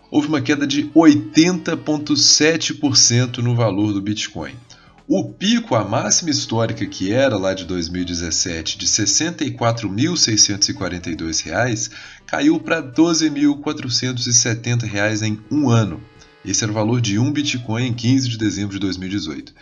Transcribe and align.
houve 0.09 0.27
uma 0.27 0.41
queda 0.41 0.67
de 0.67 0.89
80,7% 0.89 3.37
no 3.37 3.55
valor 3.55 3.93
do 3.93 4.01
Bitcoin. 4.01 4.55
O 5.07 5.25
pico, 5.25 5.75
a 5.75 5.83
máxima 5.83 6.31
histórica 6.31 6.83
que 6.83 7.13
era 7.13 7.37
lá 7.37 7.53
de 7.53 7.63
2017, 7.65 8.79
de 8.79 8.87
R$ 8.87 8.91
64.642, 8.91 11.91
caiu 12.25 12.59
para 12.59 12.77
R$ 12.77 12.87
12.470 12.87 15.21
em 15.21 15.39
um 15.51 15.69
ano. 15.69 16.01
Esse 16.43 16.63
era 16.63 16.71
o 16.71 16.75
valor 16.75 17.01
de 17.01 17.19
um 17.19 17.31
Bitcoin 17.31 17.85
em 17.85 17.93
15 17.93 18.29
de 18.29 18.37
dezembro 18.37 18.73
de 18.73 18.79
2018. 18.79 19.53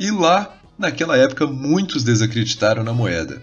E 0.00 0.10
lá, 0.10 0.58
naquela 0.76 1.16
época, 1.16 1.46
muitos 1.46 2.02
desacreditaram 2.02 2.82
na 2.82 2.92
moeda. 2.92 3.40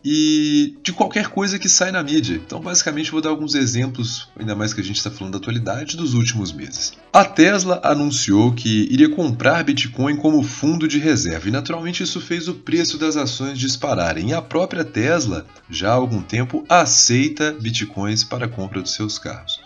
e 0.04 0.76
de 0.82 0.92
qualquer 0.92 1.28
coisa 1.28 1.58
que 1.58 1.68
sai 1.68 1.90
na 1.90 2.02
mídia. 2.02 2.34
Então, 2.34 2.60
basicamente, 2.60 3.10
vou 3.10 3.20
dar 3.20 3.30
alguns 3.30 3.54
exemplos, 3.54 4.28
ainda 4.38 4.54
mais 4.54 4.74
que 4.74 4.80
a 4.80 4.84
gente 4.84 4.96
está 4.96 5.10
falando 5.10 5.32
da 5.32 5.38
atualidade, 5.38 5.96
dos 5.96 6.12
últimos 6.12 6.52
meses. 6.52 6.92
A 7.12 7.24
Tesla 7.24 7.80
anunciou 7.82 8.52
que 8.52 8.88
iria 8.90 9.08
comprar 9.08 9.64
Bitcoin 9.64 10.16
como 10.16 10.42
fundo 10.42 10.86
de 10.86 10.98
reserva, 10.98 11.48
e 11.48 11.52
naturalmente 11.52 12.02
isso 12.02 12.20
fez 12.20 12.48
o 12.48 12.54
preço 12.54 12.98
das 12.98 13.16
ações 13.16 13.58
dispararem. 13.58 14.30
E 14.30 14.34
a 14.34 14.42
própria 14.42 14.84
Tesla, 14.84 15.46
já 15.70 15.90
há 15.90 15.94
algum 15.94 16.20
tempo, 16.20 16.64
aceita 16.68 17.56
Bitcoins 17.58 18.22
para 18.22 18.46
a 18.46 18.48
compra 18.48 18.82
dos 18.82 18.92
seus 18.92 19.18
carros. 19.18 19.60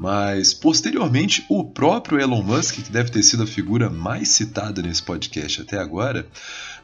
Mas, 0.00 0.54
posteriormente, 0.54 1.44
o 1.46 1.62
próprio 1.62 2.18
Elon 2.18 2.42
Musk, 2.42 2.76
que 2.76 2.90
deve 2.90 3.10
ter 3.10 3.22
sido 3.22 3.42
a 3.42 3.46
figura 3.46 3.90
mais 3.90 4.30
citada 4.30 4.80
nesse 4.80 5.02
podcast 5.02 5.60
até 5.60 5.78
agora, 5.78 6.26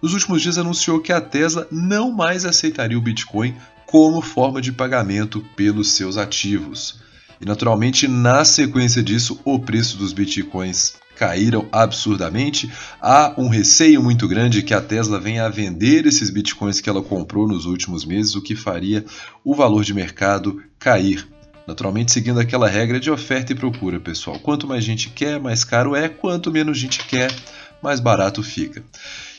nos 0.03 0.13
últimos 0.13 0.43
dias 0.43 0.59
anunciou 0.59 1.01
que 1.01 1.11
a 1.11 1.19
Tesla 1.19 1.67
não 1.73 2.13
mais 2.13 2.45
aceitaria 2.45 2.99
o 2.99 3.01
Bitcoin 3.01 3.57
como 3.87 4.21
forma 4.21 4.61
de 4.61 4.71
pagamento 4.71 5.43
pelos 5.57 5.93
seus 5.93 6.19
ativos. 6.19 7.01
E 7.41 7.47
naturalmente, 7.47 8.07
na 8.07 8.45
sequência 8.45 9.03
disso, 9.03 9.41
o 9.47 9.59
preço 9.59 9.97
dos 9.97 10.13
bitcoins 10.13 10.97
caíram 11.17 11.67
absurdamente. 11.73 12.71
Há 13.01 13.33
um 13.39 13.49
receio 13.49 14.03
muito 14.03 14.29
grande 14.29 14.63
que 14.63 14.75
a 14.75 14.81
Tesla 14.83 15.19
venha 15.19 15.47
a 15.47 15.49
vender 15.49 16.05
esses 16.05 16.29
bitcoins 16.29 16.83
que 16.83 16.91
ela 16.91 17.03
comprou 17.03 17.49
nos 17.49 17.65
últimos 17.65 18.05
meses, 18.05 18.35
o 18.35 18.43
que 18.43 18.55
faria 18.55 19.07
o 19.43 19.55
valor 19.55 19.85
de 19.85 19.95
mercado 19.95 20.63
cair. 20.79 21.36
Naturalmente, 21.67 22.13
seguindo 22.13 22.39
aquela 22.39 22.69
regra 22.69 23.01
de 23.01 23.11
oferta 23.11 23.53
e 23.53 23.57
procura, 23.57 23.99
pessoal. 23.99 24.39
Quanto 24.39 24.67
mais 24.67 24.85
gente 24.85 25.11
quer, 25.11 25.41
mais 25.41 25.65
caro 25.65 25.97
é, 25.97 26.09
quanto 26.09 26.53
menos 26.53 26.79
gente 26.79 27.05
quer, 27.07 27.35
mais 27.83 27.99
barato 27.99 28.43
fica. 28.43 28.85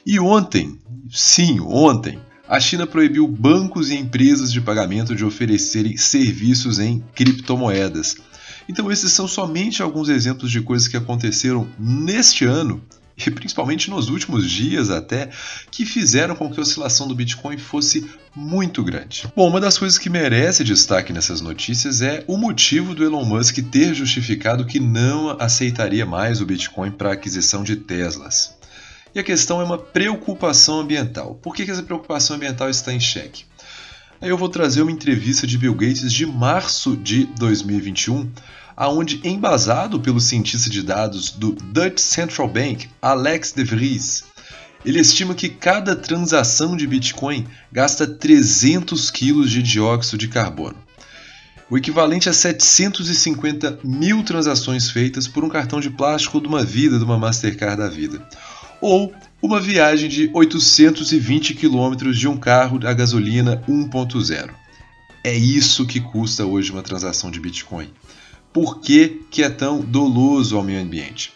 E 0.05 0.19
ontem, 0.19 0.77
sim, 1.09 1.59
ontem, 1.61 2.19
a 2.47 2.59
China 2.59 2.85
proibiu 2.85 3.27
bancos 3.27 3.89
e 3.89 3.95
empresas 3.95 4.51
de 4.51 4.59
pagamento 4.59 5.15
de 5.15 5.23
oferecerem 5.23 5.95
serviços 5.95 6.79
em 6.79 7.03
criptomoedas. 7.15 8.17
Então, 8.69 8.91
esses 8.91 9.11
são 9.13 9.27
somente 9.27 9.81
alguns 9.81 10.09
exemplos 10.09 10.51
de 10.51 10.61
coisas 10.61 10.87
que 10.87 10.97
aconteceram 10.97 11.67
neste 11.79 12.43
ano 12.43 12.81
e 13.25 13.31
principalmente 13.31 13.89
nos 13.89 14.09
últimos 14.09 14.49
dias 14.49 14.89
até, 14.89 15.29
que 15.71 15.85
fizeram 15.85 16.35
com 16.35 16.49
que 16.49 16.59
a 16.59 16.61
oscilação 16.61 17.07
do 17.07 17.15
Bitcoin 17.15 17.57
fosse 17.57 18.05
muito 18.35 18.83
grande. 18.83 19.27
Bom, 19.35 19.49
uma 19.49 19.59
das 19.59 19.77
coisas 19.77 19.97
que 19.97 20.09
merece 20.09 20.63
destaque 20.63 21.11
nessas 21.11 21.41
notícias 21.41 22.01
é 22.01 22.23
o 22.27 22.37
motivo 22.37 22.93
do 22.93 23.03
Elon 23.03 23.25
Musk 23.25 23.57
ter 23.71 23.95
justificado 23.95 24.65
que 24.65 24.79
não 24.79 25.35
aceitaria 25.39 26.05
mais 26.05 26.39
o 26.39 26.45
Bitcoin 26.45 26.91
para 26.91 27.13
aquisição 27.13 27.63
de 27.63 27.75
Teslas. 27.75 28.55
E 29.15 29.19
a 29.19 29.23
questão 29.23 29.59
é 29.59 29.63
uma 29.63 29.79
preocupação 29.79 30.79
ambiental. 30.79 31.35
Por 31.41 31.55
que 31.55 31.63
essa 31.63 31.81
preocupação 31.81 32.35
ambiental 32.35 32.69
está 32.69 32.93
em 32.93 32.99
xeque? 32.99 33.45
Aí 34.21 34.29
eu 34.29 34.37
vou 34.37 34.49
trazer 34.49 34.81
uma 34.81 34.91
entrevista 34.91 35.47
de 35.47 35.57
Bill 35.57 35.73
Gates 35.73 36.11
de 36.11 36.25
março 36.25 36.95
de 36.95 37.25
2021, 37.37 38.29
aonde, 38.77 39.19
embasado 39.23 39.99
pelo 39.99 40.21
cientista 40.21 40.69
de 40.69 40.83
dados 40.83 41.31
do 41.31 41.53
Dutch 41.53 41.97
Central 41.97 42.47
Bank, 42.47 42.87
Alex 43.01 43.51
de 43.51 43.63
Vries, 43.63 44.23
ele 44.85 44.99
estima 44.99 45.33
que 45.33 45.49
cada 45.49 45.95
transação 45.95 46.77
de 46.77 46.85
Bitcoin 46.85 47.47
gasta 47.71 48.05
300 48.05 49.09
kg 49.09 49.43
de 49.47 49.63
dióxido 49.63 50.19
de 50.19 50.27
carbono, 50.27 50.77
o 51.69 51.77
equivalente 51.77 52.29
a 52.29 52.33
750 52.33 53.79
mil 53.83 54.23
transações 54.23 54.91
feitas 54.91 55.27
por 55.27 55.43
um 55.43 55.49
cartão 55.49 55.81
de 55.81 55.89
plástico 55.89 56.39
de 56.39 56.47
uma 56.47 56.63
vida 56.63 56.99
de 56.99 57.03
uma 57.03 57.17
Mastercard 57.17 57.77
da 57.77 57.89
vida 57.89 58.25
ou 58.79 59.13
uma 59.41 59.59
viagem 59.59 60.07
de 60.07 60.29
820 60.33 61.55
km 61.55 62.11
de 62.13 62.27
um 62.27 62.37
carro 62.37 62.79
a 62.85 62.93
gasolina 62.93 63.61
1.0. 63.67 64.49
É 65.23 65.35
isso 65.35 65.85
que 65.85 65.99
custa 65.99 66.45
hoje 66.45 66.71
uma 66.71 66.81
transação 66.81 67.29
de 67.29 67.39
Bitcoin. 67.39 67.89
Por 68.59 68.79
que, 68.79 69.21
que 69.29 69.43
é 69.43 69.51
tão 69.51 69.81
doloso 69.81 70.57
ao 70.57 70.63
meio 70.63 70.81
ambiente? 70.81 71.31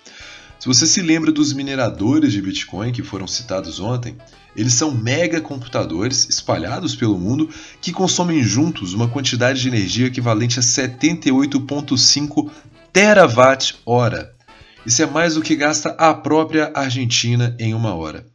Se 0.60 0.68
você 0.68 0.88
se 0.88 1.04
lembra 1.04 1.32
dos 1.32 1.54
mineradores 1.54 2.34
de 2.34 2.42
Bitcoin 2.42 2.92
que 2.92 3.04
foram 3.04 3.28
citados 3.28 3.80
ontem, 3.80 4.18
eles 4.56 4.74
são 4.74 4.90
mega 4.90 5.40
computadores 5.40 6.28
espalhados 6.28 6.96
pelo 6.96 7.20
mundo 7.20 7.48
que 7.80 7.94
consomem 7.94 8.42
juntos 8.42 8.96
uma 8.96 9.08
quantidade 9.08 9.62
de 9.62 9.68
energia 9.68 10.08
equivalente 10.08 10.58
a 10.58 10.64
78,5 10.64 12.50
terawatt-hora. 12.92 14.34
Isso 14.84 15.04
é 15.04 15.06
mais 15.06 15.36
do 15.36 15.44
que 15.44 15.56
gasta 15.56 15.90
a 15.90 16.16
própria 16.16 16.72
Argentina 16.74 17.56
em 17.60 17.76
uma 17.76 17.94
hora. 17.94 18.26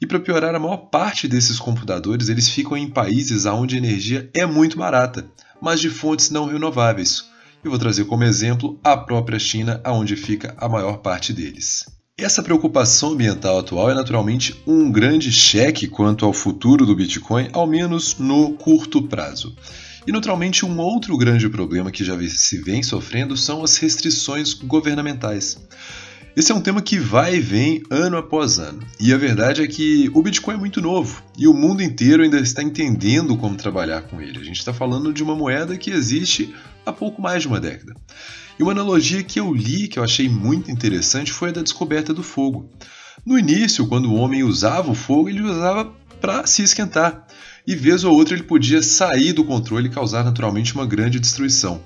E 0.00 0.06
para 0.06 0.18
piorar, 0.18 0.54
a 0.54 0.58
maior 0.58 0.78
parte 0.78 1.28
desses 1.28 1.58
computadores 1.58 2.30
eles 2.30 2.48
ficam 2.48 2.74
em 2.74 2.88
países 2.88 3.44
onde 3.44 3.74
a 3.74 3.78
energia 3.78 4.30
é 4.32 4.46
muito 4.46 4.78
barata, 4.78 5.30
mas 5.60 5.78
de 5.78 5.90
fontes 5.90 6.30
não 6.30 6.46
renováveis. 6.46 7.28
E 7.62 7.68
vou 7.68 7.78
trazer 7.78 8.06
como 8.06 8.24
exemplo 8.24 8.78
a 8.82 8.96
própria 8.96 9.38
China, 9.38 9.80
onde 9.86 10.16
fica 10.16 10.54
a 10.56 10.68
maior 10.68 10.98
parte 10.98 11.32
deles. 11.32 11.84
Essa 12.16 12.42
preocupação 12.42 13.12
ambiental 13.12 13.58
atual 13.58 13.90
é 13.90 13.94
naturalmente 13.94 14.60
um 14.66 14.90
grande 14.90 15.30
cheque 15.32 15.86
quanto 15.86 16.24
ao 16.24 16.32
futuro 16.32 16.84
do 16.84 16.94
Bitcoin, 16.94 17.48
ao 17.52 17.66
menos 17.66 18.18
no 18.18 18.52
curto 18.52 19.02
prazo. 19.02 19.54
E 20.06 20.12
naturalmente 20.12 20.64
um 20.64 20.78
outro 20.78 21.16
grande 21.16 21.48
problema 21.48 21.90
que 21.90 22.04
já 22.04 22.18
se 22.28 22.58
vem 22.62 22.82
sofrendo 22.82 23.36
são 23.36 23.62
as 23.62 23.76
restrições 23.76 24.54
governamentais. 24.54 25.58
Esse 26.36 26.52
é 26.52 26.54
um 26.54 26.60
tema 26.60 26.80
que 26.80 26.98
vai 26.98 27.36
e 27.36 27.40
vem 27.40 27.82
ano 27.90 28.16
após 28.16 28.58
ano. 28.58 28.82
E 29.00 29.12
a 29.12 29.18
verdade 29.18 29.62
é 29.62 29.66
que 29.66 30.10
o 30.14 30.22
Bitcoin 30.22 30.54
é 30.54 30.58
muito 30.58 30.80
novo 30.80 31.22
e 31.36 31.48
o 31.48 31.52
mundo 31.52 31.82
inteiro 31.82 32.22
ainda 32.22 32.38
está 32.38 32.62
entendendo 32.62 33.36
como 33.36 33.56
trabalhar 33.56 34.02
com 34.02 34.20
ele. 34.20 34.38
A 34.38 34.44
gente 34.44 34.58
está 34.58 34.72
falando 34.72 35.12
de 35.12 35.22
uma 35.22 35.34
moeda 35.34 35.76
que 35.76 35.90
existe 35.90 36.54
há 36.84 36.92
pouco 36.92 37.20
mais 37.20 37.42
de 37.42 37.48
uma 37.48 37.60
década. 37.60 37.94
E 38.58 38.62
uma 38.62 38.72
analogia 38.72 39.22
que 39.22 39.40
eu 39.40 39.52
li 39.54 39.88
que 39.88 39.98
eu 39.98 40.04
achei 40.04 40.28
muito 40.28 40.70
interessante 40.70 41.32
foi 41.32 41.48
a 41.48 41.52
da 41.52 41.62
descoberta 41.62 42.12
do 42.12 42.22
fogo. 42.22 42.68
No 43.24 43.38
início, 43.38 43.86
quando 43.86 44.10
o 44.10 44.14
homem 44.14 44.42
usava 44.42 44.90
o 44.90 44.94
fogo, 44.94 45.28
ele 45.28 45.42
usava 45.42 45.92
para 46.20 46.46
se 46.46 46.62
esquentar, 46.62 47.26
e 47.66 47.74
vez 47.74 48.04
ou 48.04 48.14
outra 48.14 48.34
ele 48.34 48.42
podia 48.42 48.82
sair 48.82 49.32
do 49.32 49.44
controle 49.44 49.88
e 49.88 49.90
causar 49.90 50.24
naturalmente 50.24 50.74
uma 50.74 50.86
grande 50.86 51.18
destruição. 51.18 51.80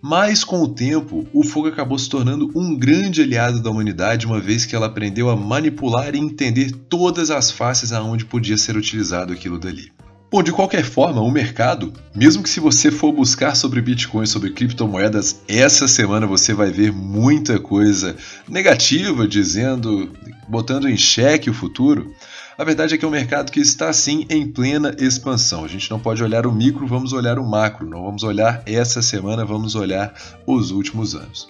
Mas 0.00 0.44
com 0.44 0.62
o 0.62 0.68
tempo, 0.68 1.26
o 1.32 1.42
fogo 1.42 1.68
acabou 1.68 1.98
se 1.98 2.08
tornando 2.08 2.50
um 2.54 2.76
grande 2.76 3.22
aliado 3.22 3.60
da 3.60 3.70
humanidade, 3.70 4.26
uma 4.26 4.40
vez 4.40 4.64
que 4.64 4.76
ela 4.76 4.86
aprendeu 4.86 5.28
a 5.28 5.36
manipular 5.36 6.14
e 6.14 6.18
entender 6.18 6.70
todas 6.70 7.30
as 7.30 7.50
faces 7.50 7.92
aonde 7.92 8.24
podia 8.24 8.56
ser 8.56 8.76
utilizado 8.76 9.32
aquilo 9.32 9.58
dali. 9.58 9.90
Bom, 10.30 10.42
de 10.42 10.52
qualquer 10.52 10.84
forma, 10.84 11.22
o 11.22 11.30
mercado, 11.30 11.90
mesmo 12.14 12.42
que 12.42 12.50
se 12.50 12.60
você 12.60 12.90
for 12.90 13.10
buscar 13.12 13.54
sobre 13.54 13.80
Bitcoin, 13.80 14.26
sobre 14.26 14.50
criptomoedas, 14.50 15.40
essa 15.48 15.88
semana 15.88 16.26
você 16.26 16.52
vai 16.52 16.70
ver 16.70 16.92
muita 16.92 17.58
coisa 17.58 18.14
negativa 18.46 19.26
dizendo, 19.26 20.12
botando 20.46 20.86
em 20.86 20.98
xeque 20.98 21.48
o 21.48 21.54
futuro. 21.54 22.12
A 22.58 22.64
verdade 22.64 22.94
é 22.94 22.98
que 22.98 23.06
é 23.06 23.08
um 23.08 23.10
mercado 23.10 23.50
que 23.50 23.58
está 23.58 23.90
sim 23.90 24.26
em 24.28 24.46
plena 24.46 24.94
expansão. 24.98 25.64
A 25.64 25.68
gente 25.68 25.90
não 25.90 25.98
pode 25.98 26.22
olhar 26.22 26.46
o 26.46 26.52
micro, 26.52 26.86
vamos 26.86 27.14
olhar 27.14 27.38
o 27.38 27.48
macro. 27.48 27.88
Não 27.88 28.04
vamos 28.04 28.22
olhar 28.22 28.62
essa 28.66 29.00
semana, 29.00 29.46
vamos 29.46 29.74
olhar 29.74 30.12
os 30.46 30.70
últimos 30.70 31.14
anos. 31.14 31.48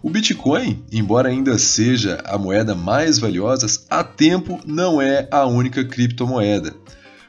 O 0.00 0.08
Bitcoin, 0.08 0.84
embora 0.92 1.30
ainda 1.30 1.58
seja 1.58 2.22
a 2.24 2.38
moeda 2.38 2.76
mais 2.76 3.18
valiosa, 3.18 3.66
há 3.90 4.04
tempo 4.04 4.60
não 4.64 5.02
é 5.02 5.26
a 5.32 5.44
única 5.46 5.84
criptomoeda 5.84 6.76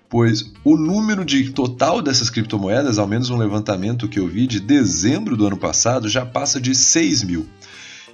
pois 0.10 0.52
o 0.64 0.78
número 0.78 1.26
de 1.26 1.52
total 1.52 2.02
dessas 2.02 2.30
criptomoedas, 2.30 2.98
ao 2.98 3.08
menos 3.08 3.30
um 3.30 3.38
levantamento 3.38 4.08
que 4.08 4.20
eu 4.20 4.28
vi 4.28 4.48
de 4.48 4.60
dezembro 4.60 5.36
do 5.36 5.48
ano 5.48 5.58
passado, 5.58 6.08
já 6.08 6.26
passa 6.26 6.60
de 6.60 6.74
6 6.74 7.24
mil. 7.24 7.48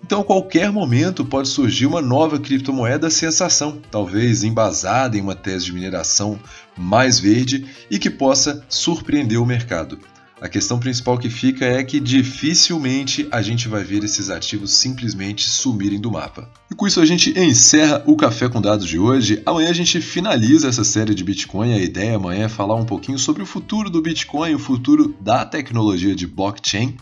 Então, 0.04 0.22
a 0.22 0.26
qualquer 0.26 0.72
momento 0.72 1.24
pode 1.24 1.48
surgir 1.48 1.86
uma 1.86 2.02
nova 2.02 2.40
criptomoeda 2.40 3.10
sensação, 3.10 3.80
talvez 3.92 4.44
embasada 4.44 5.16
em 5.16 5.22
uma 5.22 5.36
tese 5.36 5.66
de 5.66 5.74
mineração 5.74 6.40
mais 6.76 7.20
verde 7.20 7.68
e 7.90 8.00
que 8.00 8.10
possa 8.10 8.66
surpreender 8.68 9.40
o 9.40 9.46
mercado. 9.46 10.00
A 10.42 10.50
questão 10.50 10.80
principal 10.80 11.20
que 11.20 11.30
fica 11.30 11.64
é 11.64 11.84
que 11.84 12.00
dificilmente 12.00 13.28
a 13.30 13.44
gente 13.44 13.68
vai 13.68 13.84
ver 13.84 14.04
esses 14.04 14.32
ativos 14.32 14.74
simplesmente 14.74 15.48
sumirem 15.48 16.02
do 16.02 16.10
mapa. 16.10 16.50
E 16.72 16.74
com 16.74 16.88
isso 16.88 17.00
a 17.00 17.06
gente 17.06 17.38
encerra 17.40 18.04
o 18.08 18.16
Café 18.16 18.50
com 18.50 18.60
Dados 18.60 18.88
de 18.88 18.98
hoje. 18.98 19.40
Amanhã 19.46 19.70
a 19.70 19.74
gente 19.74 20.02
finaliza 20.02 20.68
essa 20.68 20.84
série 20.84 21.14
de 21.14 21.24
Bitcoin. 21.24 21.76
A 21.76 21.78
ideia 21.78 22.16
amanhã 22.16 22.46
é 22.46 22.50
falar 22.50 22.74
um 22.74 22.86
pouquinho 22.86 23.20
sobre 23.20 23.44
o 23.44 23.46
futuro 23.46 23.88
do 23.88 24.02
Bitcoin, 24.02 24.56
o 24.56 24.60
futuro 24.60 25.16
da 25.22 25.46
tecnologia 25.46 26.16
de 26.16 26.26
blockchain. 26.26 26.98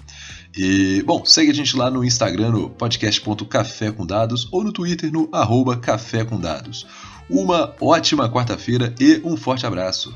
E, 0.58 1.02
bom, 1.04 1.24
segue 1.24 1.52
a 1.52 1.56
gente 1.56 1.78
lá 1.78 1.90
no 1.90 2.04
Instagram, 2.04 2.50
no 2.50 2.70
podcast.café 2.70 3.90
com 3.90 4.06
dados, 4.06 4.50
ou 4.52 4.66
no 4.66 4.74
Twitter, 4.74 5.14
no 5.14 5.30
arroba 5.32 5.78
café 5.78 6.26
com 6.26 6.38
dados. 6.38 6.86
Uma 7.30 7.74
ótima 7.80 8.30
quarta-feira 8.30 8.94
e 9.00 9.22
um 9.24 9.38
forte 9.38 9.66
abraço. 9.66 10.14